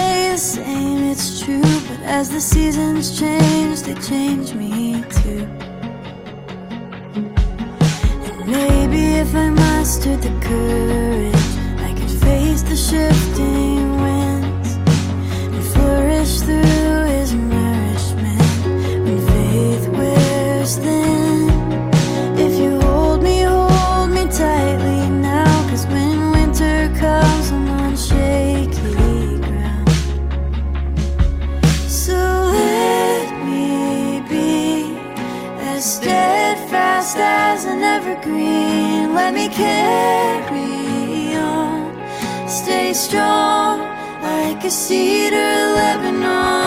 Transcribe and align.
Say 0.00 0.30
the 0.32 0.38
same, 0.38 1.04
it's 1.12 1.42
true, 1.42 1.60
but 1.88 2.00
as 2.18 2.30
the 2.30 2.40
seasons 2.40 3.18
change, 3.20 3.82
they 3.82 3.94
change 4.10 4.54
me 4.54 5.04
too. 5.18 5.44
And 8.26 8.38
maybe 8.56 9.02
if 9.22 9.34
I 9.34 9.50
mustered 9.50 10.22
the 10.22 10.34
courage, 10.48 11.48
I 11.88 11.90
could 11.98 12.14
face 12.24 12.62
the 12.62 12.76
shifting 12.76 14.00
winds 14.04 14.70
and 15.54 15.64
flourish 15.72 16.40
through 16.46 17.09
me 39.40 39.48
carry 39.48 41.34
on. 41.34 42.48
Stay 42.48 42.92
strong 42.92 43.80
like 44.22 44.62
a 44.64 44.70
cedar 44.70 45.54
Lebanon. 45.76 46.60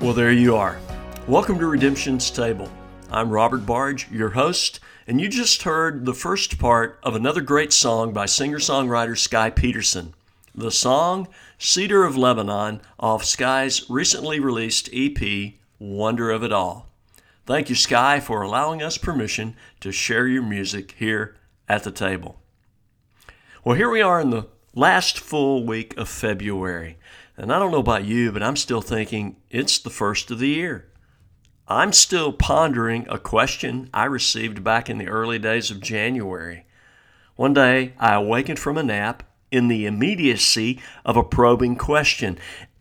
Well, 0.00 0.12
there 0.12 0.32
you 0.32 0.54
are. 0.56 0.78
Welcome 1.26 1.58
to 1.60 1.66
Redemption's 1.66 2.30
Table. 2.30 2.68
I'm 3.14 3.30
Robert 3.30 3.64
Barge, 3.64 4.10
your 4.10 4.30
host, 4.30 4.80
and 5.06 5.20
you 5.20 5.28
just 5.28 5.62
heard 5.62 6.04
the 6.04 6.12
first 6.12 6.58
part 6.58 6.98
of 7.04 7.14
another 7.14 7.42
great 7.42 7.72
song 7.72 8.12
by 8.12 8.26
singer 8.26 8.58
songwriter 8.58 9.16
Skye 9.16 9.50
Peterson. 9.50 10.14
The 10.52 10.72
song 10.72 11.28
Cedar 11.56 12.02
of 12.02 12.16
Lebanon 12.16 12.80
off 12.98 13.24
Skye's 13.24 13.88
recently 13.88 14.40
released 14.40 14.90
EP, 14.92 15.52
Wonder 15.78 16.32
of 16.32 16.42
It 16.42 16.52
All. 16.52 16.88
Thank 17.46 17.68
you, 17.68 17.76
Skye, 17.76 18.18
for 18.18 18.42
allowing 18.42 18.82
us 18.82 18.98
permission 18.98 19.54
to 19.78 19.92
share 19.92 20.26
your 20.26 20.42
music 20.42 20.96
here 20.98 21.36
at 21.68 21.84
the 21.84 21.92
table. 21.92 22.40
Well, 23.62 23.76
here 23.76 23.90
we 23.90 24.02
are 24.02 24.20
in 24.20 24.30
the 24.30 24.48
last 24.74 25.20
full 25.20 25.64
week 25.64 25.96
of 25.96 26.08
February. 26.08 26.98
And 27.36 27.52
I 27.52 27.60
don't 27.60 27.70
know 27.70 27.78
about 27.78 28.06
you, 28.06 28.32
but 28.32 28.42
I'm 28.42 28.56
still 28.56 28.82
thinking 28.82 29.36
it's 29.50 29.78
the 29.78 29.88
first 29.88 30.32
of 30.32 30.40
the 30.40 30.48
year. 30.48 30.88
I'm 31.66 31.94
still 31.94 32.32
pondering 32.32 33.06
a 33.08 33.18
question 33.18 33.88
I 33.94 34.04
received 34.04 34.62
back 34.62 34.90
in 34.90 34.98
the 34.98 35.08
early 35.08 35.38
days 35.38 35.70
of 35.70 35.80
January. 35.80 36.66
One 37.36 37.54
day, 37.54 37.94
I 37.98 38.14
awakened 38.14 38.58
from 38.58 38.76
a 38.76 38.82
nap 38.82 39.22
in 39.50 39.68
the 39.68 39.86
immediacy 39.86 40.80
of 41.06 41.16
a 41.16 41.22
probing 41.22 41.76
question. 41.76 42.38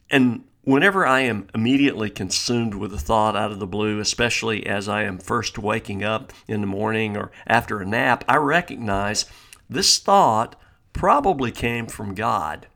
And 0.09 0.43
whenever 0.63 1.07
I 1.07 1.21
am 1.21 1.47
immediately 1.55 2.09
consumed 2.09 2.75
with 2.75 2.93
a 2.93 2.97
thought 2.97 3.37
out 3.37 3.53
of 3.53 3.59
the 3.59 3.67
blue, 3.67 3.99
especially 3.99 4.65
as 4.65 4.89
I 4.89 5.03
am 5.03 5.17
first 5.17 5.57
waking 5.57 6.03
up 6.03 6.33
in 6.47 6.59
the 6.59 6.67
morning 6.67 7.15
or 7.15 7.31
after 7.47 7.79
a 7.79 7.85
nap, 7.85 8.25
I 8.27 8.35
recognize 8.35 9.25
this 9.69 9.97
thought 9.97 10.59
probably 10.91 11.51
came 11.51 11.87
from 11.87 12.15
God. 12.15 12.67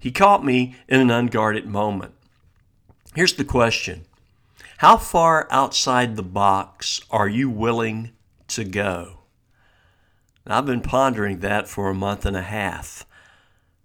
He 0.00 0.10
caught 0.10 0.44
me 0.44 0.74
in 0.88 1.00
an 1.00 1.10
unguarded 1.12 1.66
moment. 1.66 2.14
Here's 3.14 3.34
the 3.34 3.44
question 3.44 4.06
How 4.82 4.96
far 4.96 5.46
outside 5.48 6.16
the 6.16 6.24
box 6.24 7.00
are 7.08 7.28
you 7.28 7.48
willing 7.48 8.10
to 8.48 8.64
go? 8.64 9.20
Now, 10.44 10.58
I've 10.58 10.66
been 10.66 10.80
pondering 10.80 11.38
that 11.38 11.68
for 11.68 11.88
a 11.88 11.94
month 11.94 12.26
and 12.26 12.36
a 12.36 12.42
half. 12.42 13.06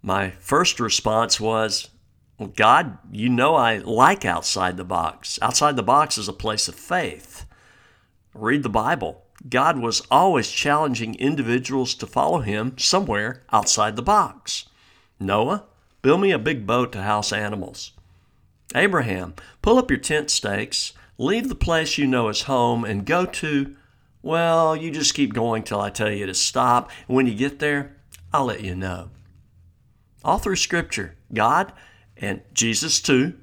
My 0.02 0.31
first 0.40 0.80
response 0.80 1.40
was, 1.40 1.91
well, 2.40 2.50
God, 2.50 2.97
you 3.12 3.30
know 3.30 3.53
I 3.53 3.78
like 3.78 4.25
outside 4.25 4.75
the 4.75 4.84
box. 4.84 5.38
Outside 5.40 5.75
the 5.75 5.84
box 5.84 6.18
is 6.18 6.28
a 6.28 6.34
place 6.34 6.68
of 6.68 6.74
faith. 6.74 7.46
Read 8.34 8.64
the 8.64 8.68
Bible. 8.68 9.22
God 9.47 9.78
was 9.78 10.02
always 10.09 10.50
challenging 10.50 11.14
individuals 11.14 11.94
to 11.94 12.08
follow 12.08 12.40
him 12.40 12.75
somewhere 12.75 13.44
outside 13.53 13.97
the 13.97 14.02
box. 14.02 14.66
Noah, 15.19 15.66
build 16.02 16.22
me 16.22 16.31
a 16.31 16.40
big 16.40 16.66
boat 16.66 16.91
to 16.94 17.03
house 17.03 17.31
animals. 17.31 17.91
Abraham, 18.75 19.33
pull 19.61 19.78
up 19.78 19.89
your 19.89 20.00
tent 20.00 20.29
stakes, 20.29 20.94
leave 21.17 21.50
the 21.50 21.55
place 21.55 21.97
you 21.97 22.07
know 22.07 22.29
is 22.29 22.44
home, 22.44 22.83
and 22.83 23.05
go 23.05 23.25
to, 23.25 23.75
well, 24.22 24.75
you 24.75 24.91
just 24.91 25.13
keep 25.13 25.33
going 25.33 25.63
till 25.63 25.79
I 25.79 25.89
tell 25.89 26.11
you 26.11 26.25
to 26.25 26.33
stop. 26.33 26.91
And 27.07 27.16
when 27.16 27.28
you 27.28 27.35
get 27.35 27.59
there, 27.59 27.95
I'll 28.33 28.45
let 28.45 28.61
you 28.61 28.75
know. 28.75 29.09
All 30.23 30.38
through 30.38 30.57
Scripture, 30.57 31.16
God, 31.33 31.72
and 32.17 32.41
Jesus 32.53 33.00
too, 33.00 33.35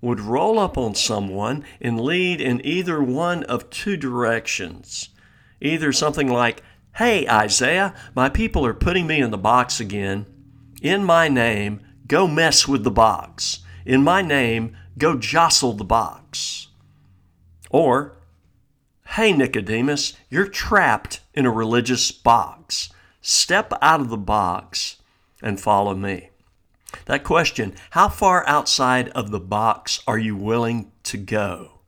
would 0.00 0.20
roll 0.20 0.58
up 0.58 0.78
on 0.78 0.94
someone 0.94 1.64
and 1.80 2.00
lead 2.00 2.40
in 2.40 2.64
either 2.64 3.02
one 3.02 3.44
of 3.44 3.68
two 3.68 3.96
directions. 3.96 5.10
Either 5.60 5.92
something 5.92 6.28
like, 6.28 6.62
Hey, 6.96 7.28
Isaiah, 7.28 7.94
my 8.14 8.28
people 8.28 8.66
are 8.66 8.74
putting 8.74 9.06
me 9.06 9.20
in 9.20 9.30
the 9.30 9.38
box 9.38 9.78
again. 9.78 10.26
In 10.82 11.04
my 11.04 11.28
name, 11.28 11.80
go 12.06 12.26
mess 12.26 12.66
with 12.66 12.82
the 12.82 12.90
box. 12.90 13.60
In 13.84 14.02
my 14.02 14.22
name, 14.22 14.76
go 14.98 15.16
jostle 15.16 15.72
the 15.72 15.84
box. 15.84 16.68
Or, 17.70 18.16
Hey, 19.14 19.32
Nicodemus, 19.32 20.12
you're 20.28 20.46
trapped 20.46 21.20
in 21.34 21.44
a 21.44 21.50
religious 21.50 22.12
box. 22.12 22.92
Step 23.20 23.72
out 23.82 24.00
of 24.00 24.08
the 24.08 24.16
box 24.16 24.98
and 25.42 25.60
follow 25.60 25.96
me. 25.96 26.30
That 27.06 27.24
question, 27.24 27.74
how 27.90 28.08
far 28.08 28.46
outside 28.46 29.08
of 29.08 29.32
the 29.32 29.40
box 29.40 30.00
are 30.06 30.18
you 30.18 30.36
willing 30.36 30.92
to 31.02 31.16
go? 31.16 31.80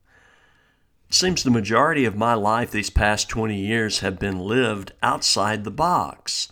It 1.08 1.14
seems 1.14 1.44
the 1.44 1.50
majority 1.50 2.04
of 2.04 2.16
my 2.16 2.34
life 2.34 2.72
these 2.72 2.90
past 2.90 3.28
20 3.28 3.56
years 3.56 4.00
have 4.00 4.18
been 4.18 4.40
lived 4.40 4.92
outside 5.00 5.62
the 5.62 5.70
box. 5.70 6.50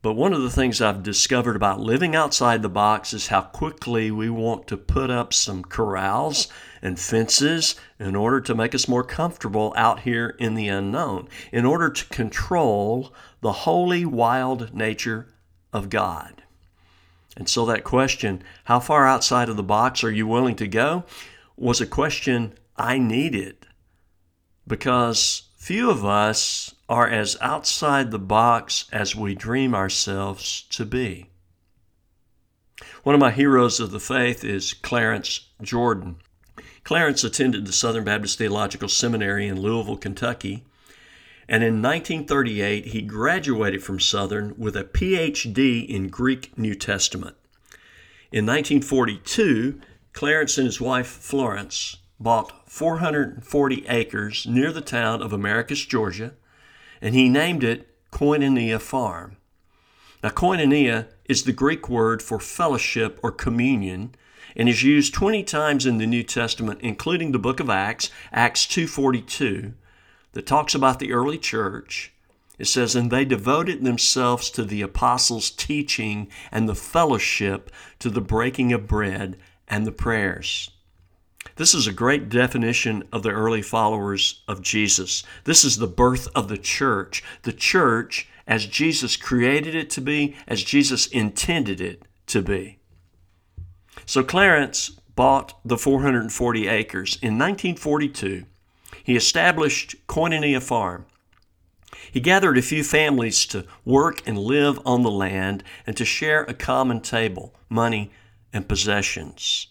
But 0.00 0.14
one 0.14 0.32
of 0.32 0.42
the 0.42 0.50
things 0.50 0.80
I've 0.80 1.02
discovered 1.02 1.56
about 1.56 1.80
living 1.80 2.14
outside 2.14 2.62
the 2.62 2.68
box 2.68 3.12
is 3.12 3.28
how 3.28 3.42
quickly 3.42 4.12
we 4.12 4.30
want 4.30 4.68
to 4.68 4.76
put 4.76 5.10
up 5.10 5.32
some 5.34 5.64
corrals 5.64 6.46
and 6.80 7.00
fences 7.00 7.74
in 7.98 8.14
order 8.14 8.40
to 8.42 8.54
make 8.54 8.76
us 8.76 8.86
more 8.86 9.02
comfortable 9.02 9.74
out 9.76 10.00
here 10.00 10.36
in 10.38 10.54
the 10.54 10.68
unknown, 10.68 11.28
in 11.50 11.64
order 11.64 11.90
to 11.90 12.04
control 12.06 13.12
the 13.40 13.52
holy, 13.52 14.04
wild 14.04 14.72
nature 14.72 15.34
of 15.72 15.90
God. 15.90 16.44
And 17.36 17.48
so 17.48 17.66
that 17.66 17.82
question, 17.82 18.42
how 18.64 18.78
far 18.78 19.04
outside 19.04 19.48
of 19.48 19.56
the 19.56 19.64
box 19.64 20.04
are 20.04 20.12
you 20.12 20.28
willing 20.28 20.56
to 20.56 20.68
go, 20.68 21.04
was 21.56 21.80
a 21.80 21.86
question 21.86 22.54
I 22.76 22.98
needed 22.98 23.66
because 24.64 25.47
few 25.68 25.90
of 25.90 26.02
us 26.02 26.74
are 26.88 27.06
as 27.06 27.36
outside 27.42 28.10
the 28.10 28.18
box 28.18 28.86
as 28.90 29.14
we 29.14 29.34
dream 29.34 29.74
ourselves 29.74 30.62
to 30.62 30.82
be. 30.82 31.28
One 33.02 33.14
of 33.14 33.20
my 33.20 33.30
heroes 33.30 33.78
of 33.78 33.90
the 33.90 34.00
faith 34.00 34.44
is 34.44 34.72
Clarence 34.72 35.50
Jordan. 35.60 36.16
Clarence 36.84 37.22
attended 37.22 37.66
the 37.66 37.74
Southern 37.74 38.04
Baptist 38.04 38.38
Theological 38.38 38.88
Seminary 38.88 39.46
in 39.46 39.60
Louisville, 39.60 39.98
Kentucky, 39.98 40.64
and 41.50 41.62
in 41.62 41.82
1938 41.82 42.86
he 42.86 43.02
graduated 43.02 43.82
from 43.82 44.00
Southern 44.00 44.54
with 44.56 44.74
a 44.74 44.84
PhD 44.84 45.86
in 45.86 46.08
Greek 46.08 46.56
New 46.56 46.74
Testament. 46.74 47.36
In 48.32 48.46
1942, 48.46 49.82
Clarence 50.14 50.56
and 50.56 50.64
his 50.64 50.80
wife 50.80 51.08
Florence 51.08 51.98
bought 52.20 52.68
440 52.68 53.86
acres 53.88 54.46
near 54.46 54.72
the 54.72 54.80
town 54.80 55.22
of 55.22 55.32
Americus, 55.32 55.84
Georgia, 55.84 56.34
and 57.00 57.14
he 57.14 57.28
named 57.28 57.62
it 57.62 57.88
Koinonia 58.10 58.80
Farm. 58.80 59.36
Now, 60.22 60.30
koinonia 60.30 61.06
is 61.26 61.44
the 61.44 61.52
Greek 61.52 61.88
word 61.88 62.22
for 62.22 62.40
fellowship 62.40 63.20
or 63.22 63.30
communion 63.30 64.14
and 64.56 64.68
is 64.68 64.82
used 64.82 65.14
20 65.14 65.44
times 65.44 65.86
in 65.86 65.98
the 65.98 66.06
New 66.06 66.24
Testament, 66.24 66.80
including 66.82 67.30
the 67.30 67.38
book 67.38 67.60
of 67.60 67.70
Acts, 67.70 68.10
Acts 68.32 68.66
2.42, 68.66 69.74
that 70.32 70.46
talks 70.46 70.74
about 70.74 70.98
the 70.98 71.12
early 71.12 71.38
church. 71.38 72.12
It 72.58 72.66
says, 72.66 72.96
And 72.96 73.10
they 73.10 73.24
devoted 73.24 73.84
themselves 73.84 74.50
to 74.50 74.64
the 74.64 74.82
apostles' 74.82 75.50
teaching 75.50 76.28
and 76.50 76.68
the 76.68 76.74
fellowship, 76.74 77.70
to 78.00 78.10
the 78.10 78.20
breaking 78.20 78.72
of 78.72 78.88
bread 78.88 79.38
and 79.68 79.86
the 79.86 79.92
prayers. 79.92 80.70
This 81.56 81.74
is 81.74 81.86
a 81.86 81.92
great 81.92 82.28
definition 82.28 83.04
of 83.12 83.22
the 83.22 83.30
early 83.30 83.62
followers 83.62 84.42
of 84.46 84.62
Jesus. 84.62 85.24
This 85.44 85.64
is 85.64 85.76
the 85.76 85.86
birth 85.86 86.28
of 86.34 86.48
the 86.48 86.58
church. 86.58 87.22
The 87.42 87.52
church 87.52 88.28
as 88.46 88.66
Jesus 88.66 89.16
created 89.16 89.74
it 89.74 89.90
to 89.90 90.00
be, 90.00 90.34
as 90.46 90.64
Jesus 90.64 91.06
intended 91.06 91.80
it 91.80 92.02
to 92.28 92.42
be. 92.42 92.78
So 94.06 94.24
Clarence 94.24 94.90
bought 95.14 95.58
the 95.64 95.76
440 95.76 96.68
acres. 96.68 97.18
In 97.20 97.38
1942, 97.38 98.44
he 99.02 99.16
established 99.16 99.96
Koinonia 100.06 100.62
Farm. 100.62 101.06
He 102.10 102.20
gathered 102.20 102.56
a 102.56 102.62
few 102.62 102.82
families 102.82 103.44
to 103.46 103.66
work 103.84 104.26
and 104.26 104.38
live 104.38 104.80
on 104.86 105.02
the 105.02 105.10
land 105.10 105.62
and 105.86 105.96
to 105.96 106.04
share 106.04 106.42
a 106.44 106.54
common 106.54 107.00
table, 107.00 107.54
money, 107.68 108.10
and 108.52 108.68
possessions. 108.68 109.68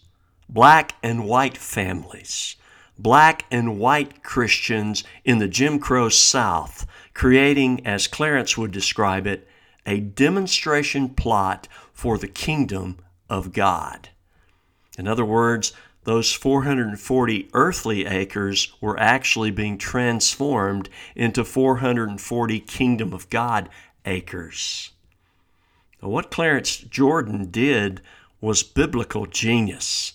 Black 0.48 0.94
and 1.02 1.26
white 1.26 1.58
families, 1.58 2.56
black 2.98 3.44
and 3.50 3.78
white 3.78 4.22
Christians 4.22 5.04
in 5.24 5.38
the 5.38 5.48
Jim 5.48 5.78
Crow 5.78 6.08
South 6.08 6.86
creating, 7.18 7.84
as 7.84 8.06
Clarence 8.06 8.56
would 8.56 8.70
describe 8.70 9.26
it, 9.26 9.48
a 9.84 9.98
demonstration 9.98 11.08
plot 11.08 11.66
for 11.92 12.16
the 12.16 12.28
kingdom 12.28 12.96
of 13.28 13.52
God. 13.52 14.10
In 14.96 15.08
other 15.08 15.24
words, 15.24 15.72
those 16.04 16.32
440 16.32 17.50
earthly 17.52 18.06
acres 18.06 18.72
were 18.80 18.98
actually 19.00 19.50
being 19.50 19.78
transformed 19.78 20.88
into 21.16 21.44
440 21.44 22.60
kingdom 22.60 23.12
of 23.12 23.28
God 23.30 23.68
acres. 24.04 24.92
Now, 26.00 26.08
what 26.10 26.30
Clarence 26.30 26.76
Jordan 26.76 27.50
did 27.50 28.00
was 28.40 28.62
biblical 28.62 29.26
genius. 29.26 30.12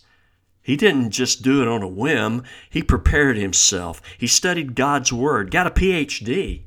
He 0.63 0.77
didn't 0.77 1.11
just 1.11 1.43
do 1.43 1.61
it 1.61 1.67
on 1.67 1.83
a 1.83 1.87
whim, 1.87 2.43
he 2.69 2.81
prepared 2.81 3.37
himself. 3.37 4.01
He 4.17 4.27
studied 4.27 4.75
God's 4.75 5.11
Word, 5.13 5.51
got 5.51 5.67
a 5.67 5.71
PhD, 5.71 6.61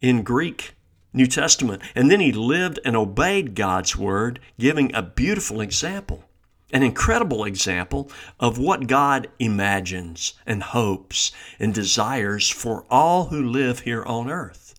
in 0.00 0.22
Greek 0.22 0.74
New 1.12 1.26
Testament. 1.26 1.82
And 1.94 2.10
then 2.10 2.20
he 2.20 2.32
lived 2.32 2.78
and 2.84 2.94
obeyed 2.94 3.54
God's 3.54 3.96
word, 3.96 4.38
giving 4.58 4.94
a 4.94 5.02
beautiful 5.02 5.60
example, 5.60 6.24
an 6.72 6.82
incredible 6.82 7.44
example 7.44 8.10
of 8.38 8.58
what 8.58 8.86
God 8.86 9.28
imagines 9.38 10.34
and 10.44 10.62
hopes 10.62 11.32
and 11.58 11.72
desires 11.72 12.50
for 12.50 12.84
all 12.90 13.26
who 13.26 13.42
live 13.42 13.80
here 13.80 14.04
on 14.04 14.30
earth. 14.30 14.74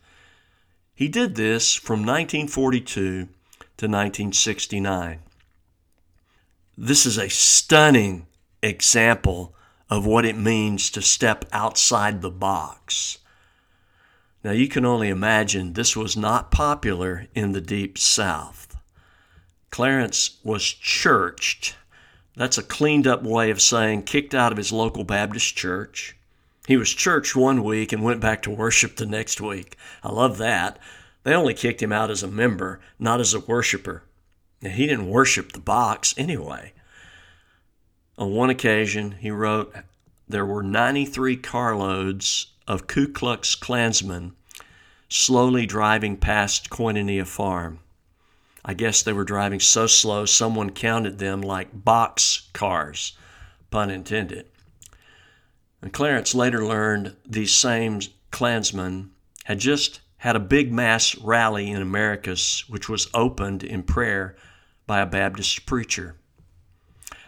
He 0.94 1.08
did 1.08 1.36
this 1.36 1.74
from 1.74 2.00
1942 2.00 2.94
to 3.02 3.86
1969. 3.86 5.19
This 6.78 7.08
is 7.08 7.18
a 7.18 7.30
stunning 7.30 8.26
example 8.62 9.54
of 9.89 10.06
what 10.06 10.25
it 10.25 10.38
means 10.38 10.89
to 10.92 11.01
step 11.01 11.45
outside 11.51 12.21
the 12.21 12.31
box 12.31 13.19
now 14.48 14.54
you 14.54 14.69
can 14.69 14.86
only 14.86 15.09
imagine 15.09 15.74
this 15.74 15.94
was 15.94 16.15
not 16.15 16.51
popular 16.51 17.27
in 17.36 17.51
the 17.51 17.59
Deep 17.59 17.98
South. 17.98 18.77
Clarence 19.71 20.38
was 20.42 20.63
churched. 20.63 21.75
That's 22.33 22.57
a 22.57 22.63
cleaned 22.63 23.07
up 23.07 23.24
way 23.24 23.50
of 23.50 23.62
saying 23.62 24.04
kicked 24.04 24.33
out 24.33 24.54
of 24.54 24.57
his 24.57 24.71
local 24.71 25.04
Baptist 25.04 25.57
church. 25.57 26.15
He 26.65 26.77
was 26.77 26.94
churched 26.94 27.36
one 27.36 27.62
week 27.62 27.92
and 27.92 28.01
went 28.01 28.21
back 28.21 28.42
to 28.44 28.50
worship 28.50 28.95
the 28.95 29.06
next 29.06 29.42
week. 29.42 29.75
I 30.01 30.13
love 30.13 30.38
that. 30.38 30.80
They 31.24 31.33
only 31.33 31.54
kicked 31.54 31.81
him 31.81 31.92
out 31.92 32.09
as 32.09 32.24
a 32.24 32.27
member, 32.27 32.80
not 32.98 33.19
as 33.19 33.33
a 33.33 33.42
worshiper. 33.42 34.04
And 34.62 34.71
he 34.71 34.88
didn't 34.88 35.09
worship 35.09 35.51
the 35.51 35.59
box 35.59 36.15
anyway. 36.18 36.71
On 38.18 38.31
one 38.31 38.50
occasion, 38.50 39.12
he 39.19 39.30
wrote, 39.30 39.74
There 40.28 40.46
were 40.46 40.64
93 40.64 41.38
carloads 41.38 42.48
of 42.68 42.88
Ku 42.88 43.08
Klux 43.08 43.54
Klansmen 43.54 44.34
slowly 45.10 45.66
driving 45.66 46.18
past 46.18 46.69
Koinonia 46.69 47.25
Farm. 47.28 47.80
I 48.66 48.74
guess 48.74 49.02
they 49.02 49.14
were 49.14 49.24
driving 49.24 49.60
so 49.60 49.88
slow 49.88 50.25
someone 50.25 50.72
counted 50.72 51.19
them 51.19 51.42
like 51.42 51.86
box 51.86 52.50
cars, 52.54 53.14
pun 53.69 53.90
intended. 53.90 54.48
And 55.81 55.94
Clarence 55.94 56.34
later 56.36 56.66
learned 56.66 57.16
these 57.25 57.54
same 57.54 58.02
Klansmen 58.31 59.12
had 59.46 59.60
just 59.60 60.02
had 60.18 60.36
a 60.36 60.40
big 60.40 60.74
mass 60.74 61.16
rally 61.19 61.69
in 61.69 61.81
Americus, 61.81 62.68
which 62.68 62.90
was 62.90 63.08
opened 63.14 63.64
in 63.64 63.84
prayer 63.84 64.36
by 64.88 65.00
a 65.00 65.06
Baptist 65.06 65.66
preacher. 65.66 66.16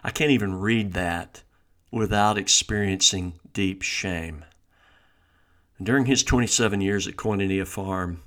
I 0.03 0.11
can't 0.11 0.31
even 0.31 0.59
read 0.59 0.93
that 0.93 1.43
without 1.91 2.37
experiencing 2.37 3.39
deep 3.53 3.81
shame. 3.81 4.45
During 5.81 6.05
his 6.05 6.23
27 6.23 6.81
years 6.81 7.07
at 7.07 7.15
Koinonia 7.15 7.67
Farm, 7.67 8.21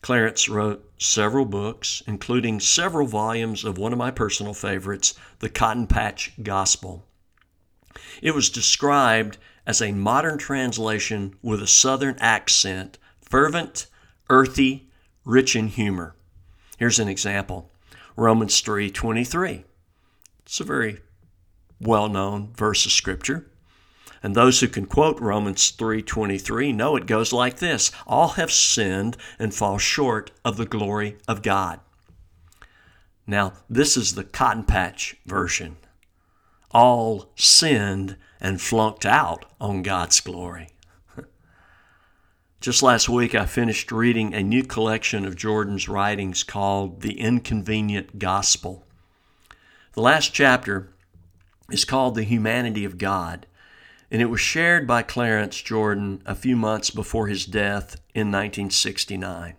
Clarence 0.00 0.48
wrote 0.48 0.90
several 0.98 1.44
books, 1.44 2.02
including 2.06 2.60
several 2.60 3.06
volumes 3.06 3.64
of 3.64 3.78
one 3.78 3.92
of 3.92 3.98
my 3.98 4.10
personal 4.10 4.54
favorites, 4.54 5.14
The 5.38 5.48
Cotton 5.48 5.86
Patch 5.86 6.32
Gospel. 6.42 7.06
It 8.20 8.34
was 8.34 8.50
described 8.50 9.38
as 9.66 9.80
a 9.80 9.92
modern 9.92 10.36
translation 10.36 11.34
with 11.42 11.62
a 11.62 11.66
southern 11.66 12.16
accent, 12.18 12.98
fervent, 13.22 13.86
earthy, 14.28 14.90
rich 15.24 15.56
in 15.56 15.68
humor. 15.68 16.14
Here's 16.76 16.98
an 16.98 17.08
example. 17.08 17.70
Romans 18.16 18.60
3:23. 18.60 19.64
It's 20.44 20.60
a 20.60 20.64
very 20.64 21.00
well-known 21.80 22.52
verse 22.54 22.86
of 22.86 22.92
scripture. 22.92 23.50
And 24.22 24.34
those 24.34 24.60
who 24.60 24.68
can 24.68 24.86
quote 24.86 25.20
Romans 25.20 25.70
3:23 25.70 26.72
know 26.72 26.96
it 26.96 27.06
goes 27.06 27.32
like 27.32 27.58
this: 27.58 27.90
all 28.06 28.28
have 28.30 28.50
sinned 28.50 29.16
and 29.38 29.54
fall 29.54 29.78
short 29.78 30.30
of 30.44 30.56
the 30.56 30.64
glory 30.64 31.18
of 31.28 31.42
God. 31.42 31.80
Now, 33.26 33.54
this 33.68 33.96
is 33.96 34.14
the 34.14 34.24
cotton 34.24 34.64
patch 34.64 35.16
version. 35.26 35.76
All 36.70 37.32
sinned 37.36 38.16
and 38.40 38.60
flunked 38.60 39.06
out 39.06 39.46
on 39.60 39.82
God's 39.82 40.20
glory. 40.20 40.68
Just 42.60 42.82
last 42.82 43.08
week, 43.08 43.34
I 43.34 43.46
finished 43.46 43.92
reading 43.92 44.34
a 44.34 44.42
new 44.42 44.62
collection 44.62 45.24
of 45.24 45.36
Jordan's 45.36 45.88
writings 45.88 46.42
called 46.42 47.00
The 47.02 47.18
Inconvenient 47.20 48.18
Gospel. 48.18 48.83
The 49.94 50.02
last 50.02 50.34
chapter 50.34 50.92
is 51.70 51.84
called 51.84 52.14
The 52.14 52.24
Humanity 52.24 52.84
of 52.84 52.98
God 52.98 53.46
and 54.14 54.22
it 54.22 54.26
was 54.26 54.40
shared 54.40 54.86
by 54.86 55.02
Clarence 55.02 55.60
Jordan 55.60 56.22
a 56.24 56.36
few 56.36 56.54
months 56.54 56.90
before 56.90 57.26
his 57.26 57.46
death 57.46 57.96
in 58.14 58.28
1969. 58.28 59.54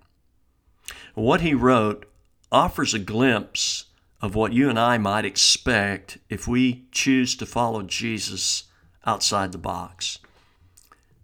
What 1.14 1.42
he 1.42 1.54
wrote 1.54 2.10
offers 2.54 2.94
a 2.94 3.00
glimpse 3.00 3.86
of 4.22 4.34
what 4.34 4.54
you 4.54 4.70
and 4.70 4.80
I 4.80 4.98
might 4.98 5.26
expect 5.26 6.20
if 6.30 6.48
we 6.48 6.86
choose 6.94 7.36
to 7.36 7.46
follow 7.46 7.82
Jesus 7.82 8.64
outside 9.06 9.52
the 9.52 9.58
box. 9.58 10.20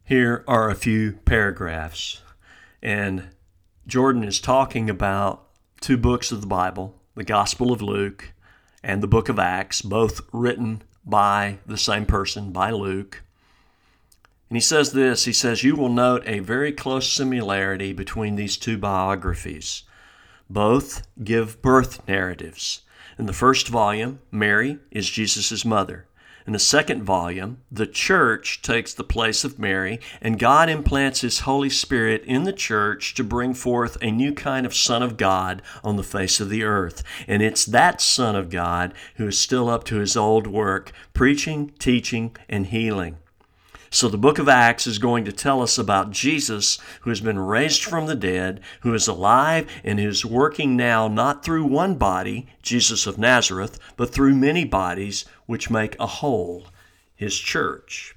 Here 0.03 0.43
are 0.45 0.69
a 0.69 0.75
few 0.75 1.13
paragraphs, 1.23 2.21
and 2.83 3.29
Jordan 3.87 4.25
is 4.25 4.41
talking 4.41 4.89
about 4.89 5.47
two 5.79 5.97
books 5.97 6.33
of 6.33 6.41
the 6.41 6.47
Bible 6.47 6.95
the 7.15 7.23
Gospel 7.23 7.71
of 7.71 7.81
Luke 7.81 8.33
and 8.83 9.01
the 9.01 9.07
book 9.07 9.29
of 9.29 9.39
Acts, 9.39 9.81
both 9.81 10.21
written 10.31 10.81
by 11.05 11.59
the 11.65 11.77
same 11.77 12.05
person, 12.05 12.51
by 12.51 12.71
Luke. 12.71 13.23
And 14.49 14.57
he 14.57 14.61
says 14.61 14.91
this 14.91 15.25
he 15.25 15.33
says, 15.33 15.63
You 15.63 15.75
will 15.75 15.89
note 15.89 16.23
a 16.25 16.39
very 16.39 16.71
close 16.71 17.11
similarity 17.11 17.93
between 17.93 18.35
these 18.35 18.57
two 18.57 18.77
biographies. 18.77 19.83
Both 20.49 21.07
give 21.23 21.61
birth 21.61 22.05
narratives. 22.07 22.81
In 23.17 23.25
the 23.25 23.33
first 23.33 23.67
volume, 23.67 24.19
Mary 24.31 24.79
is 24.89 25.09
Jesus' 25.09 25.63
mother. 25.63 26.05
In 26.47 26.53
the 26.53 26.59
second 26.59 27.03
volume, 27.03 27.57
the 27.71 27.85
church 27.85 28.61
takes 28.61 28.93
the 28.93 29.03
place 29.03 29.43
of 29.43 29.59
Mary, 29.59 29.99
and 30.21 30.39
God 30.39 30.69
implants 30.69 31.21
His 31.21 31.41
Holy 31.41 31.69
Spirit 31.69 32.23
in 32.25 32.43
the 32.43 32.53
church 32.53 33.13
to 33.15 33.23
bring 33.23 33.53
forth 33.53 33.97
a 34.01 34.11
new 34.11 34.33
kind 34.33 34.65
of 34.65 34.73
Son 34.73 35.03
of 35.03 35.17
God 35.17 35.61
on 35.83 35.97
the 35.97 36.03
face 36.03 36.39
of 36.39 36.49
the 36.49 36.63
earth. 36.63 37.03
And 37.27 37.41
it's 37.41 37.65
that 37.65 38.01
Son 38.01 38.35
of 38.35 38.49
God 38.49 38.93
who 39.15 39.27
is 39.27 39.39
still 39.39 39.69
up 39.69 39.83
to 39.85 39.97
His 39.97 40.17
old 40.17 40.47
work, 40.47 40.91
preaching, 41.13 41.73
teaching, 41.79 42.35
and 42.49 42.67
healing. 42.67 43.17
So 43.93 44.07
the 44.07 44.17
book 44.17 44.39
of 44.39 44.47
Acts 44.47 44.87
is 44.87 44.99
going 44.99 45.25
to 45.25 45.33
tell 45.33 45.61
us 45.61 45.77
about 45.77 46.11
Jesus 46.11 46.79
who 47.01 47.09
has 47.09 47.19
been 47.19 47.37
raised 47.37 47.83
from 47.83 48.05
the 48.05 48.15
dead, 48.15 48.61
who 48.81 48.93
is 48.93 49.05
alive 49.05 49.67
and 49.83 49.99
is 49.99 50.25
working 50.25 50.77
now 50.77 51.09
not 51.09 51.43
through 51.43 51.65
one 51.65 51.95
body, 51.95 52.47
Jesus 52.61 53.05
of 53.05 53.17
Nazareth, 53.17 53.77
but 53.97 54.13
through 54.13 54.33
many 54.33 54.63
bodies 54.63 55.25
which 55.45 55.69
make 55.69 55.97
a 55.99 56.07
whole, 56.07 56.67
his 57.13 57.37
church. 57.37 58.15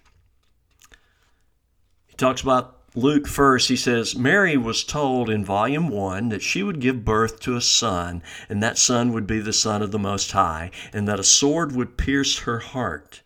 He 2.07 2.15
talks 2.15 2.41
about 2.41 2.83
Luke 2.95 3.27
first, 3.27 3.69
he 3.69 3.75
says, 3.75 4.15
Mary 4.15 4.57
was 4.57 4.85
told 4.85 5.29
in 5.29 5.45
volume 5.45 5.89
1 5.89 6.29
that 6.29 6.43
she 6.43 6.63
would 6.63 6.79
give 6.79 7.05
birth 7.05 7.41
to 7.41 7.57
a 7.57 7.61
son, 7.61 8.23
and 8.49 8.63
that 8.63 8.79
son 8.79 9.13
would 9.13 9.27
be 9.27 9.41
the 9.41 9.53
Son 9.53 9.83
of 9.83 9.91
the 9.91 9.99
Most 9.99 10.31
High, 10.31 10.71
and 10.93 11.09
that 11.09 11.19
a 11.19 11.25
sword 11.25 11.75
would 11.75 11.99
pierce 11.99 12.39
her 12.39 12.61
heart. 12.61 13.23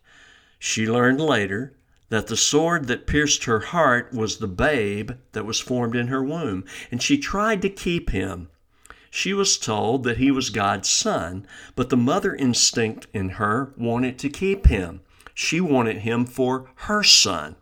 She 0.57 0.87
learned 0.87 1.21
later 1.21 1.75
that 2.09 2.27
the 2.27 2.37
sword 2.37 2.87
that 2.87 3.07
pierced 3.07 3.45
her 3.45 3.59
heart 3.59 4.13
was 4.13 4.37
the 4.37 4.47
babe 4.47 5.11
that 5.31 5.45
was 5.45 5.59
formed 5.59 5.95
in 5.95 6.07
her 6.07 6.23
womb, 6.23 6.65
and 6.91 7.01
she 7.01 7.17
tried 7.17 7.61
to 7.61 7.69
keep 7.69 8.09
him. 8.09 8.49
She 9.11 9.33
was 9.33 9.57
told 9.57 10.03
that 10.03 10.17
he 10.17 10.29
was 10.29 10.49
God's 10.49 10.89
son, 10.89 11.47
but 11.75 11.89
the 11.89 11.97
mother 11.97 12.35
instinct 12.35 13.07
in 13.13 13.29
her 13.29 13.73
wanted 13.77 14.19
to 14.19 14.29
keep 14.29 14.67
him. 14.67 15.01
She 15.33 15.61
wanted 15.61 15.99
him 15.99 16.25
for 16.25 16.69
her 16.75 17.03
son. 17.03 17.55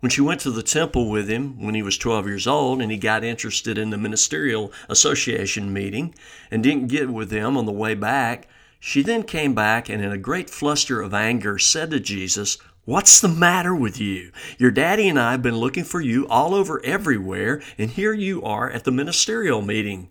When 0.00 0.10
she 0.10 0.20
went 0.20 0.40
to 0.40 0.50
the 0.50 0.64
temple 0.64 1.08
with 1.08 1.28
him 1.28 1.62
when 1.62 1.76
he 1.76 1.82
was 1.82 1.96
12 1.96 2.26
years 2.26 2.46
old 2.46 2.82
and 2.82 2.90
he 2.90 2.98
got 2.98 3.22
interested 3.22 3.78
in 3.78 3.90
the 3.90 3.96
ministerial 3.96 4.72
association 4.88 5.72
meeting 5.72 6.12
and 6.50 6.60
didn't 6.60 6.88
get 6.88 7.08
with 7.08 7.30
them 7.30 7.56
on 7.56 7.66
the 7.66 7.72
way 7.72 7.94
back, 7.94 8.48
she 8.80 9.00
then 9.00 9.22
came 9.22 9.54
back 9.54 9.88
and 9.88 10.02
in 10.02 10.10
a 10.10 10.18
great 10.18 10.50
fluster 10.50 11.00
of 11.00 11.14
anger 11.14 11.56
said 11.56 11.92
to 11.92 12.00
Jesus, 12.00 12.58
What's 12.84 13.20
the 13.20 13.28
matter 13.28 13.72
with 13.72 14.00
you? 14.00 14.32
Your 14.58 14.72
daddy 14.72 15.08
and 15.08 15.16
I 15.16 15.30
have 15.30 15.42
been 15.42 15.56
looking 15.56 15.84
for 15.84 16.00
you 16.00 16.26
all 16.26 16.52
over 16.52 16.84
everywhere, 16.84 17.62
and 17.78 17.92
here 17.92 18.12
you 18.12 18.42
are 18.42 18.68
at 18.68 18.82
the 18.82 18.90
ministerial 18.90 19.62
meeting. 19.62 20.10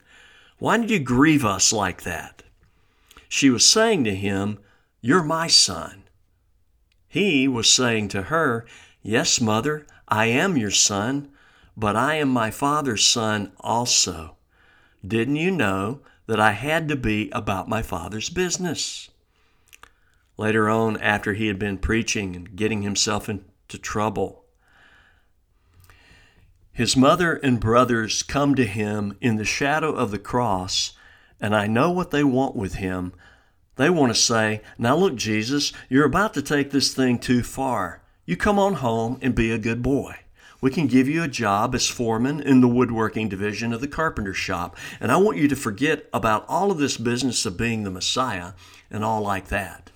Why 0.57 0.77
did 0.77 0.89
you 0.89 0.99
grieve 0.99 1.43
us 1.43 1.73
like 1.73 2.03
that? 2.03 2.43
She 3.27 3.49
was 3.49 3.67
saying 3.67 4.05
to 4.05 4.15
him, 4.15 4.57
You're 5.01 5.23
my 5.23 5.47
son. 5.47 6.03
He 7.09 7.45
was 7.45 7.69
saying 7.69 8.07
to 8.09 8.23
her, 8.23 8.65
Yes, 9.01 9.41
mother, 9.41 9.85
I 10.07 10.27
am 10.27 10.55
your 10.55 10.71
son, 10.71 11.29
but 11.75 11.97
I 11.97 12.15
am 12.15 12.29
my 12.29 12.51
father's 12.51 13.05
son 13.05 13.51
also. 13.59 14.37
Didn't 15.05 15.35
you 15.35 15.51
know 15.51 15.99
that 16.27 16.39
I 16.39 16.51
had 16.51 16.87
to 16.87 16.95
be 16.95 17.29
about 17.31 17.67
my 17.67 17.81
father's 17.81 18.29
business? 18.29 19.10
Later 20.41 20.67
on 20.69 20.97
after 20.97 21.33
he 21.33 21.47
had 21.47 21.59
been 21.59 21.77
preaching 21.77 22.35
and 22.35 22.55
getting 22.55 22.81
himself 22.81 23.29
into 23.29 23.77
trouble. 23.79 24.43
His 26.73 26.97
mother 26.97 27.35
and 27.35 27.59
brothers 27.59 28.23
come 28.23 28.55
to 28.55 28.65
him 28.65 29.15
in 29.21 29.35
the 29.35 29.45
shadow 29.45 29.93
of 29.93 30.09
the 30.09 30.17
cross, 30.17 30.93
and 31.39 31.55
I 31.55 31.67
know 31.67 31.91
what 31.91 32.09
they 32.09 32.23
want 32.23 32.55
with 32.55 32.75
him. 32.75 33.13
They 33.75 33.89
want 33.89 34.13
to 34.13 34.19
say, 34.19 34.61
Now 34.79 34.95
look, 34.95 35.15
Jesus, 35.15 35.73
you're 35.89 36.05
about 36.05 36.33
to 36.33 36.41
take 36.41 36.71
this 36.71 36.93
thing 36.93 37.19
too 37.19 37.43
far. 37.43 38.01
You 38.25 38.35
come 38.35 38.57
on 38.57 38.75
home 38.75 39.19
and 39.21 39.35
be 39.35 39.51
a 39.51 39.59
good 39.59 39.83
boy. 39.83 40.15
We 40.59 40.71
can 40.71 40.87
give 40.87 41.07
you 41.07 41.23
a 41.23 41.27
job 41.27 41.75
as 41.75 41.87
foreman 41.87 42.41
in 42.41 42.61
the 42.61 42.67
woodworking 42.67 43.29
division 43.29 43.73
of 43.73 43.81
the 43.81 43.87
carpenter 43.87 44.33
shop, 44.33 44.75
and 44.99 45.11
I 45.11 45.17
want 45.17 45.37
you 45.37 45.47
to 45.49 45.55
forget 45.55 46.07
about 46.11 46.45
all 46.47 46.71
of 46.71 46.79
this 46.79 46.97
business 46.97 47.45
of 47.45 47.57
being 47.57 47.83
the 47.83 47.91
Messiah 47.91 48.53
and 48.89 49.03
all 49.03 49.21
like 49.21 49.47
that. 49.47 49.91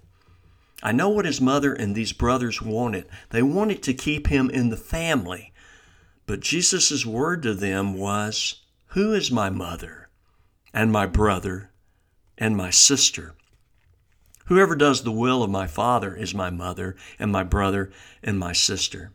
I 0.86 0.92
know 0.92 1.10
what 1.10 1.26
his 1.26 1.42
mother 1.42 1.74
and 1.74 1.96
these 1.96 2.14
brothers 2.14 2.62
wanted. 2.62 3.08
They 3.32 3.42
wanted 3.42 3.82
to 3.84 3.94
keep 3.96 4.28
him 4.28 4.52
in 4.52 4.70
the 4.70 4.78
family. 4.78 5.52
But 6.28 6.42
Jesus' 6.42 7.04
word 7.04 7.42
to 7.42 7.56
them 7.56 7.96
was, 7.96 8.62
Who 8.90 9.12
is 9.12 9.32
my 9.32 9.50
mother 9.50 10.10
and 10.76 10.92
my 10.92 11.08
brother 11.08 11.72
and 12.38 12.56
my 12.56 12.70
sister? 12.70 13.34
Whoever 14.46 14.76
does 14.76 15.02
the 15.02 15.12
will 15.12 15.42
of 15.42 15.50
my 15.50 15.66
Father 15.66 16.16
is 16.16 16.36
my 16.36 16.52
mother 16.52 16.96
and 17.18 17.32
my 17.32 17.44
brother 17.44 17.92
and 18.22 18.38
my 18.38 18.54
sister. 18.54 19.12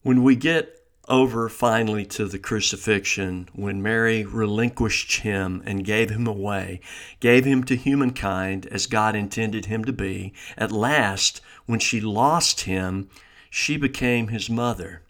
When 0.00 0.22
we 0.22 0.34
get 0.34 0.83
over 1.08 1.48
finally 1.48 2.04
to 2.06 2.26
the 2.26 2.38
crucifixion 2.38 3.48
when 3.52 3.82
Mary 3.82 4.24
relinquished 4.24 5.20
him 5.20 5.62
and 5.64 5.84
gave 5.84 6.10
him 6.10 6.26
away, 6.26 6.80
gave 7.20 7.44
him 7.44 7.64
to 7.64 7.76
humankind 7.76 8.66
as 8.66 8.86
God 8.86 9.14
intended 9.14 9.66
him 9.66 9.84
to 9.84 9.92
be. 9.92 10.32
At 10.56 10.72
last, 10.72 11.40
when 11.66 11.78
she 11.78 12.00
lost 12.00 12.62
him, 12.62 13.08
she 13.50 13.76
became 13.76 14.28
his 14.28 14.48
mother. 14.48 15.02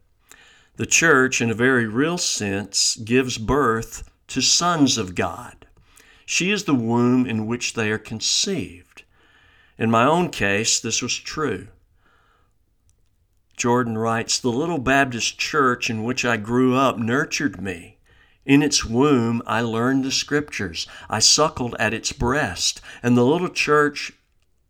The 0.76 0.86
church, 0.86 1.40
in 1.40 1.50
a 1.50 1.54
very 1.54 1.86
real 1.86 2.18
sense, 2.18 2.96
gives 2.96 3.38
birth 3.38 4.10
to 4.28 4.40
sons 4.40 4.98
of 4.98 5.14
God. 5.14 5.66
She 6.26 6.50
is 6.50 6.64
the 6.64 6.74
womb 6.74 7.26
in 7.26 7.46
which 7.46 7.74
they 7.74 7.90
are 7.90 7.98
conceived. 7.98 9.04
In 9.78 9.90
my 9.90 10.04
own 10.04 10.30
case, 10.30 10.80
this 10.80 11.02
was 11.02 11.14
true. 11.16 11.68
Jordan 13.56 13.96
writes 13.96 14.38
The 14.38 14.50
little 14.50 14.78
Baptist 14.78 15.38
church 15.38 15.88
in 15.88 16.04
which 16.04 16.24
I 16.24 16.36
grew 16.36 16.76
up 16.76 16.98
nurtured 16.98 17.60
me. 17.60 17.98
In 18.44 18.62
its 18.62 18.84
womb, 18.84 19.42
I 19.46 19.62
learned 19.62 20.04
the 20.04 20.12
scriptures. 20.12 20.86
I 21.08 21.18
suckled 21.18 21.74
at 21.78 21.94
its 21.94 22.12
breast. 22.12 22.80
And 23.02 23.16
the 23.16 23.24
little 23.24 23.48
church 23.48 24.12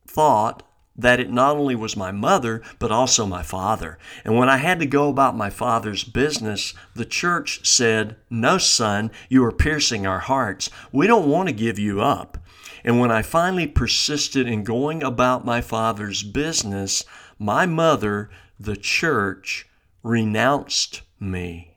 thought 0.06 0.62
that 0.96 1.18
it 1.18 1.30
not 1.30 1.56
only 1.56 1.74
was 1.74 1.96
my 1.96 2.12
mother, 2.12 2.62
but 2.78 2.92
also 2.92 3.26
my 3.26 3.42
father. 3.42 3.98
And 4.24 4.36
when 4.36 4.48
I 4.48 4.58
had 4.58 4.78
to 4.78 4.86
go 4.86 5.08
about 5.08 5.36
my 5.36 5.50
father's 5.50 6.04
business, 6.04 6.72
the 6.94 7.04
church 7.04 7.66
said, 7.66 8.16
No, 8.30 8.58
son, 8.58 9.10
you 9.28 9.44
are 9.44 9.52
piercing 9.52 10.06
our 10.06 10.20
hearts. 10.20 10.70
We 10.92 11.08
don't 11.08 11.28
want 11.28 11.48
to 11.48 11.54
give 11.54 11.78
you 11.78 12.00
up. 12.00 12.38
And 12.84 13.00
when 13.00 13.10
I 13.10 13.22
finally 13.22 13.66
persisted 13.66 14.46
in 14.46 14.62
going 14.62 15.02
about 15.02 15.44
my 15.44 15.60
father's 15.60 16.22
business, 16.22 17.02
my 17.38 17.66
mother 17.66 18.30
the 18.58 18.76
church 18.76 19.66
renounced 20.02 21.02
me. 21.18 21.75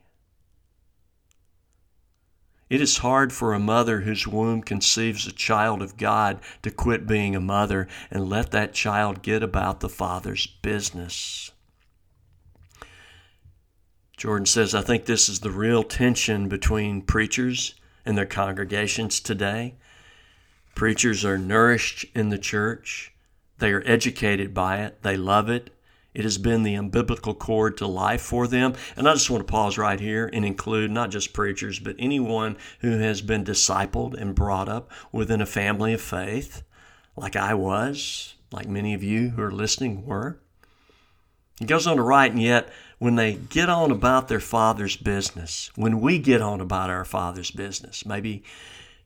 It 2.70 2.82
is 2.82 2.98
hard 2.98 3.32
for 3.32 3.54
a 3.54 3.58
mother 3.58 4.02
whose 4.02 4.26
womb 4.26 4.62
conceives 4.62 5.26
a 5.26 5.32
child 5.32 5.80
of 5.80 5.96
God 5.96 6.40
to 6.62 6.70
quit 6.70 7.06
being 7.06 7.34
a 7.34 7.40
mother 7.40 7.88
and 8.10 8.28
let 8.28 8.50
that 8.50 8.74
child 8.74 9.22
get 9.22 9.42
about 9.42 9.80
the 9.80 9.88
father's 9.88 10.46
business. 10.46 11.50
Jordan 14.18 14.46
says, 14.46 14.74
I 14.74 14.82
think 14.82 15.06
this 15.06 15.28
is 15.28 15.40
the 15.40 15.50
real 15.50 15.82
tension 15.82 16.48
between 16.48 17.02
preachers 17.02 17.74
and 18.04 18.18
their 18.18 18.26
congregations 18.26 19.20
today. 19.20 19.76
Preachers 20.74 21.24
are 21.24 21.38
nourished 21.38 22.04
in 22.14 22.28
the 22.28 22.38
church, 22.38 23.12
they 23.58 23.72
are 23.72 23.82
educated 23.86 24.52
by 24.52 24.78
it, 24.78 25.02
they 25.02 25.16
love 25.16 25.48
it, 25.48 25.70
it 26.18 26.24
has 26.24 26.36
been 26.36 26.64
the 26.64 26.74
umbilical 26.74 27.32
cord 27.32 27.76
to 27.76 27.86
life 27.86 28.22
for 28.22 28.48
them. 28.48 28.74
And 28.96 29.08
I 29.08 29.12
just 29.12 29.30
want 29.30 29.46
to 29.46 29.50
pause 29.50 29.78
right 29.78 30.00
here 30.00 30.28
and 30.32 30.44
include 30.44 30.90
not 30.90 31.10
just 31.12 31.32
preachers, 31.32 31.78
but 31.78 31.94
anyone 31.96 32.56
who 32.80 32.98
has 32.98 33.22
been 33.22 33.44
discipled 33.44 34.20
and 34.20 34.34
brought 34.34 34.68
up 34.68 34.90
within 35.12 35.40
a 35.40 35.46
family 35.46 35.92
of 35.94 36.00
faith, 36.00 36.64
like 37.14 37.36
I 37.36 37.54
was, 37.54 38.34
like 38.50 38.66
many 38.66 38.94
of 38.94 39.02
you 39.04 39.28
who 39.28 39.42
are 39.42 39.52
listening 39.52 40.04
were. 40.04 40.40
He 41.60 41.66
goes 41.66 41.86
on 41.86 41.98
to 41.98 42.02
write, 42.02 42.32
and 42.32 42.42
yet 42.42 42.68
when 42.98 43.14
they 43.14 43.34
get 43.34 43.68
on 43.68 43.92
about 43.92 44.26
their 44.26 44.40
father's 44.40 44.96
business, 44.96 45.70
when 45.76 46.00
we 46.00 46.18
get 46.18 46.42
on 46.42 46.60
about 46.60 46.90
our 46.90 47.04
father's 47.04 47.52
business, 47.52 48.04
maybe 48.04 48.42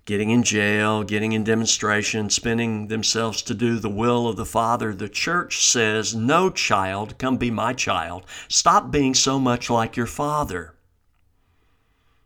getting 0.04 0.30
in 0.30 0.42
jail, 0.42 1.04
getting 1.04 1.32
in 1.32 1.44
demonstration, 1.44 2.28
spending 2.28 2.88
themselves 2.88 3.42
to 3.42 3.54
do 3.54 3.78
the 3.78 3.88
will 3.88 4.26
of 4.26 4.37
the 4.37 4.47
Father, 4.47 4.92
the 4.94 5.09
church 5.09 5.66
says, 5.66 6.14
No 6.14 6.50
child, 6.50 7.18
come 7.18 7.37
be 7.37 7.50
my 7.50 7.73
child. 7.73 8.25
Stop 8.49 8.90
being 8.90 9.14
so 9.14 9.38
much 9.38 9.71
like 9.71 9.97
your 9.97 10.06
father. 10.06 10.75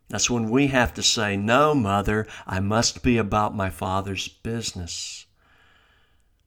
That's 0.08 0.30
when 0.30 0.50
we 0.50 0.68
have 0.68 0.94
to 0.94 1.02
say, 1.02 1.36
No, 1.36 1.74
mother, 1.74 2.26
I 2.46 2.60
must 2.60 3.02
be 3.02 3.18
about 3.18 3.56
my 3.56 3.70
father's 3.70 4.28
business. 4.28 5.26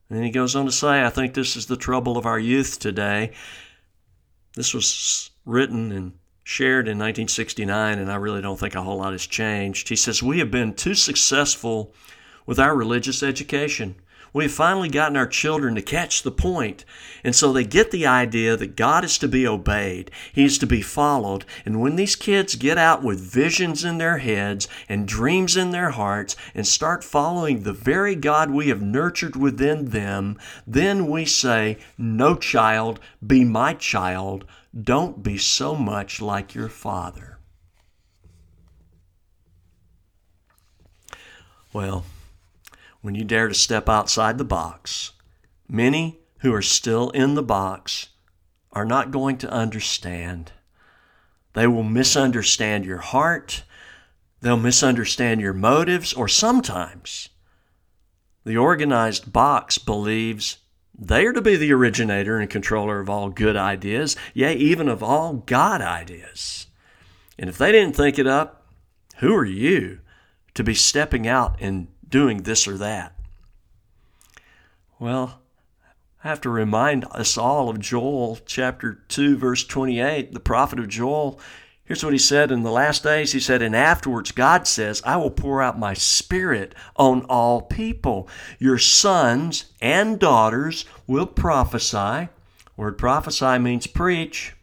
And 0.09 0.17
then 0.17 0.25
he 0.25 0.31
goes 0.31 0.55
on 0.55 0.65
to 0.65 0.71
say, 0.71 1.05
I 1.05 1.09
think 1.09 1.33
this 1.33 1.55
is 1.55 1.67
the 1.67 1.77
trouble 1.77 2.17
of 2.17 2.25
our 2.25 2.39
youth 2.39 2.79
today. 2.79 3.33
This 4.55 4.73
was 4.73 5.29
written 5.45 5.91
in 5.91 6.13
shared 6.49 6.87
in 6.87 6.97
1969, 6.97 7.99
and 7.99 8.11
I 8.11 8.15
really 8.15 8.41
don't 8.41 8.59
think 8.59 8.73
a 8.73 8.81
whole 8.81 8.97
lot 8.97 9.11
has 9.11 9.27
changed. 9.27 9.87
He 9.87 9.95
says, 9.95 10.23
We 10.23 10.39
have 10.39 10.49
been 10.49 10.73
too 10.73 10.95
successful 10.95 11.93
with 12.47 12.59
our 12.59 12.75
religious 12.75 13.21
education. 13.21 13.93
We 14.33 14.45
have 14.45 14.51
finally 14.51 14.89
gotten 14.89 15.15
our 15.15 15.27
children 15.27 15.75
to 15.75 15.83
catch 15.83 16.23
the 16.23 16.31
point, 16.31 16.85
and 17.23 17.35
so 17.35 17.53
they 17.53 17.65
get 17.65 17.91
the 17.91 18.07
idea 18.07 18.57
that 18.57 18.75
God 18.75 19.03
is 19.03 19.19
to 19.19 19.27
be 19.27 19.45
obeyed, 19.45 20.09
He 20.33 20.43
is 20.43 20.57
to 20.57 20.65
be 20.65 20.81
followed. 20.81 21.45
And 21.65 21.81
when 21.81 21.97
these 21.97 22.15
kids 22.15 22.55
get 22.55 22.79
out 22.79 23.03
with 23.03 23.19
visions 23.19 23.83
in 23.83 23.99
their 23.99 24.17
heads 24.17 24.67
and 24.89 25.07
dreams 25.07 25.55
in 25.55 25.69
their 25.69 25.91
hearts 25.91 26.35
and 26.55 26.65
start 26.65 27.03
following 27.03 27.61
the 27.61 27.73
very 27.73 28.15
God 28.15 28.49
we 28.49 28.69
have 28.69 28.81
nurtured 28.81 29.35
within 29.35 29.89
them, 29.89 30.35
then 30.65 31.07
we 31.07 31.25
say, 31.25 31.77
No 31.95 32.35
child, 32.35 32.99
be 33.25 33.45
my 33.45 33.75
child 33.75 34.45
don't 34.77 35.23
be 35.23 35.37
so 35.37 35.75
much 35.75 36.21
like 36.21 36.53
your 36.53 36.69
father. 36.69 37.39
Well, 41.73 42.05
when 43.01 43.15
you 43.15 43.23
dare 43.23 43.47
to 43.47 43.53
step 43.53 43.87
outside 43.87 44.37
the 44.37 44.43
box, 44.43 45.11
many 45.67 46.19
who 46.39 46.53
are 46.53 46.61
still 46.61 47.09
in 47.11 47.35
the 47.35 47.43
box 47.43 48.09
are 48.71 48.85
not 48.85 49.11
going 49.11 49.37
to 49.37 49.51
understand. 49.51 50.51
They 51.53 51.67
will 51.67 51.83
misunderstand 51.83 52.85
your 52.85 52.99
heart. 52.99 53.63
They'll 54.41 54.57
misunderstand 54.57 55.41
your 55.41 55.53
motives, 55.53 56.13
or 56.13 56.27
sometimes 56.27 57.29
the 58.45 58.57
organized 58.57 59.33
box 59.33 59.77
believes 59.77 60.57
They 61.01 61.25
are 61.25 61.33
to 61.33 61.41
be 61.41 61.55
the 61.55 61.71
originator 61.71 62.39
and 62.39 62.49
controller 62.49 62.99
of 62.99 63.09
all 63.09 63.29
good 63.29 63.55
ideas, 63.55 64.17
yea, 64.33 64.53
even 64.53 64.89
of 64.89 65.01
all 65.01 65.35
God 65.45 65.81
ideas. 65.81 66.67
And 67.37 67.49
if 67.49 67.57
they 67.57 67.71
didn't 67.71 67.95
think 67.95 68.19
it 68.19 68.27
up, 68.27 68.67
who 69.17 69.33
are 69.33 69.45
you 69.45 69.99
to 70.55 70.63
be 70.63 70.73
stepping 70.73 71.25
out 71.25 71.55
and 71.61 71.87
doing 72.07 72.43
this 72.43 72.67
or 72.67 72.77
that? 72.77 73.15
Well, 74.99 75.41
I 76.21 76.27
have 76.27 76.41
to 76.41 76.49
remind 76.49 77.05
us 77.11 77.37
all 77.37 77.69
of 77.69 77.79
Joel 77.79 78.37
chapter 78.45 79.01
2, 79.07 79.37
verse 79.37 79.63
28. 79.63 80.33
The 80.33 80.39
prophet 80.41 80.79
of 80.79 80.89
Joel, 80.89 81.39
here's 81.89 82.03
what 82.03 82.13
he 82.13 82.19
said 82.19 82.51
in 82.51 82.61
the 82.61 82.71
last 82.71 83.03
days. 83.03 83.33
He 83.33 83.39
said, 83.39 83.61
And 83.61 83.75
afterwards, 83.75 84.31
God 84.31 84.67
says, 84.67 85.01
I 85.03 85.17
will 85.17 85.31
pour 85.31 85.61
out 85.61 85.77
my 85.77 85.95
spirit 85.95 86.75
on 86.95 87.23
all 87.23 87.63
people. 87.63 88.29
Your 88.59 88.77
sons 88.77 89.65
and 89.81 90.19
daughters 90.19 90.85
will 91.07 91.25
prophesy. 91.25 92.29
Word 92.77 92.97
prophesy 92.99 93.57
means 93.57 93.87
preach. 93.87 94.55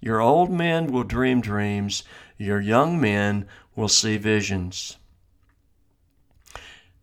Your 0.00 0.20
old 0.20 0.50
men 0.50 0.86
will 0.86 1.04
dream 1.04 1.42
dreams. 1.42 2.04
Your 2.38 2.60
young 2.60 2.98
men 2.98 3.46
will 3.76 3.88
see 3.88 4.16
visions. 4.16 4.96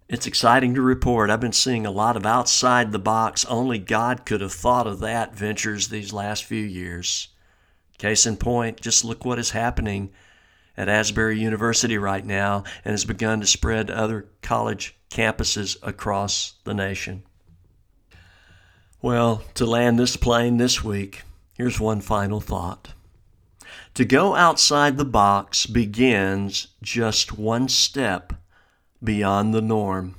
It's 0.09 0.27
exciting 0.27 0.75
to 0.75 0.81
report. 0.81 1.29
I've 1.29 1.39
been 1.39 1.53
seeing 1.53 1.85
a 1.85 1.91
lot 1.91 2.17
of 2.17 2.25
outside 2.25 2.91
the 2.91 2.99
box, 2.99 3.45
only 3.45 3.77
God 3.77 4.25
could 4.25 4.41
have 4.41 4.51
thought 4.51 4.87
of 4.87 4.99
that 4.99 5.35
ventures 5.35 5.87
these 5.87 6.11
last 6.11 6.43
few 6.43 6.63
years. 6.63 7.29
Case 8.01 8.25
in 8.25 8.35
point, 8.35 8.81
just 8.81 9.05
look 9.05 9.25
what 9.25 9.37
is 9.37 9.51
happening 9.51 10.09
at 10.75 10.89
Asbury 10.89 11.39
University 11.39 11.99
right 11.99 12.25
now 12.25 12.63
and 12.83 12.93
has 12.93 13.05
begun 13.05 13.41
to 13.41 13.45
spread 13.45 13.87
to 13.87 13.95
other 13.95 14.25
college 14.41 14.97
campuses 15.11 15.77
across 15.83 16.55
the 16.63 16.73
nation. 16.73 17.21
Well, 19.03 19.43
to 19.53 19.67
land 19.67 19.99
this 19.99 20.17
plane 20.17 20.57
this 20.57 20.83
week, 20.83 21.21
here's 21.55 21.79
one 21.79 22.01
final 22.01 22.41
thought. 22.41 22.95
To 23.93 24.03
go 24.03 24.33
outside 24.33 24.97
the 24.97 25.05
box 25.05 25.67
begins 25.67 26.69
just 26.81 27.37
one 27.37 27.69
step 27.69 28.33
beyond 29.03 29.53
the 29.53 29.61
norm? 29.61 30.15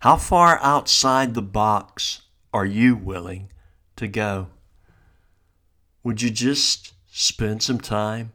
How 0.00 0.16
far 0.16 0.60
outside 0.62 1.32
the 1.32 1.40
box 1.40 2.20
are 2.52 2.66
you 2.66 2.94
willing 2.94 3.48
to 3.96 4.06
go? 4.06 4.48
Would 6.08 6.22
you 6.22 6.30
just 6.30 6.94
spend 7.12 7.62
some 7.62 7.80
time 7.80 8.32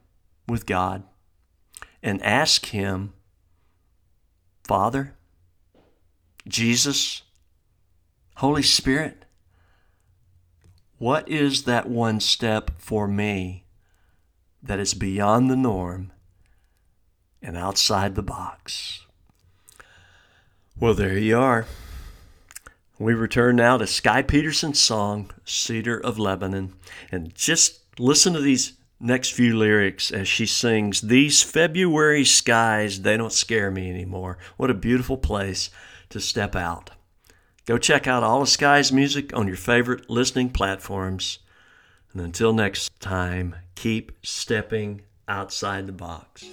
with 0.48 0.68
God 0.68 1.01
and 2.03 2.22
ask 2.22 2.68
Him, 2.68 3.13
Father, 4.63 5.15
Jesus, 6.48 7.24
Holy 8.36 8.62
Spirit, 8.62 9.25
what 11.00 11.27
is 11.27 11.63
that 11.63 11.89
one 11.89 12.20
step 12.20 12.70
for 12.77 13.08
me 13.08 13.65
that 14.62 14.80
is 14.80 14.94
beyond 14.94 15.50
the 15.50 15.56
norm 15.56 16.12
and 17.42 17.58
outside 17.58 18.13
the 18.13 18.22
box? 18.22 19.08
Well, 20.79 20.94
there 20.94 21.18
you 21.18 21.40
are. 21.40 21.66
We 23.03 23.16
return 23.16 23.57
now 23.57 23.75
to 23.75 23.85
Skye 23.85 24.22
Peterson's 24.22 24.79
song, 24.79 25.29
Cedar 25.44 26.00
of 26.00 26.18
Lebanon. 26.18 26.74
And 27.11 27.35
just 27.35 27.81
listen 28.00 28.31
to 28.31 28.39
these 28.39 28.77
next 28.98 29.31
few 29.31 29.57
lyrics 29.57 30.09
as 30.09 30.29
she 30.29 30.46
sings, 30.46 31.01
These 31.01 31.44
February 31.44 32.24
skies, 32.24 33.01
they 33.01 33.18
don't 33.18 33.33
scare 33.33 33.70
me 33.70 33.89
anymore. 33.89 34.37
What 34.55 34.70
a 34.70 34.74
beautiful 34.74 35.18
place 35.18 35.70
to 36.11 36.22
step 36.22 36.55
out. 36.55 36.92
Go 37.66 37.77
check 37.77 38.07
out 38.07 38.24
all 38.24 38.44
of 38.44 38.48
Skye's 38.48 38.94
music 38.94 39.35
on 39.35 39.48
your 39.48 39.57
favorite 39.57 40.09
listening 40.09 40.51
platforms. 40.51 41.39
And 42.13 42.22
until 42.22 42.53
next 42.53 42.98
time, 43.01 43.57
keep 43.75 44.13
stepping 44.24 45.01
outside 45.27 45.87
the 45.87 45.92
box. 45.92 46.46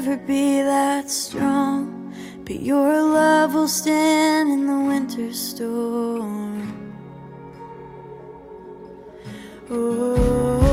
Never 0.00 0.16
be 0.16 0.62
that 0.62 1.10
strong, 1.10 2.14
but 2.46 2.58
your 2.60 3.02
love 3.02 3.52
will 3.52 3.68
stand 3.68 4.50
in 4.50 4.66
the 4.66 4.78
winter 4.88 5.30
storm. 5.30 6.94
Oh. 9.70 10.69